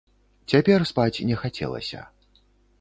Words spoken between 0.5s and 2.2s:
Цяпер спаць не хацелася.